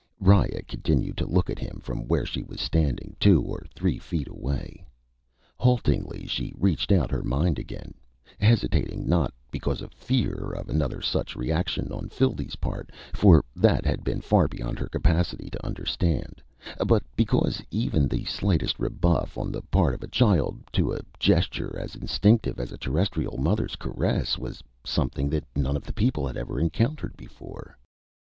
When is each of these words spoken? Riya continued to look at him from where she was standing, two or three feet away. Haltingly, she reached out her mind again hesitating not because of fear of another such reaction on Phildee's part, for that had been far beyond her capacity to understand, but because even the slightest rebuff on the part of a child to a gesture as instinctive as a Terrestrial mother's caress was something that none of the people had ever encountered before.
Riya 0.19 0.63
continued 0.63 1.15
to 1.17 1.27
look 1.29 1.47
at 1.51 1.59
him 1.59 1.79
from 1.79 2.07
where 2.07 2.25
she 2.25 2.41
was 2.41 2.59
standing, 2.59 3.15
two 3.19 3.39
or 3.43 3.67
three 3.75 3.99
feet 3.99 4.27
away. 4.27 4.83
Haltingly, 5.59 6.25
she 6.25 6.55
reached 6.57 6.91
out 6.91 7.11
her 7.11 7.21
mind 7.21 7.59
again 7.59 7.93
hesitating 8.39 9.07
not 9.07 9.31
because 9.51 9.79
of 9.79 9.93
fear 9.93 10.53
of 10.53 10.69
another 10.69 11.03
such 11.03 11.35
reaction 11.35 11.91
on 11.91 12.09
Phildee's 12.09 12.55
part, 12.55 12.89
for 13.13 13.45
that 13.55 13.85
had 13.85 14.03
been 14.03 14.21
far 14.21 14.47
beyond 14.47 14.79
her 14.79 14.87
capacity 14.89 15.51
to 15.51 15.63
understand, 15.63 16.41
but 16.87 17.03
because 17.15 17.61
even 17.69 18.07
the 18.07 18.25
slightest 18.25 18.79
rebuff 18.79 19.37
on 19.37 19.51
the 19.51 19.61
part 19.61 19.93
of 19.93 20.01
a 20.01 20.07
child 20.07 20.59
to 20.73 20.91
a 20.91 21.01
gesture 21.19 21.77
as 21.77 21.93
instinctive 21.93 22.59
as 22.59 22.71
a 22.71 22.77
Terrestrial 22.79 23.37
mother's 23.37 23.75
caress 23.75 24.35
was 24.35 24.63
something 24.83 25.29
that 25.29 25.45
none 25.55 25.77
of 25.77 25.83
the 25.85 25.93
people 25.93 26.25
had 26.25 26.37
ever 26.37 26.59
encountered 26.59 27.15
before. 27.15 27.77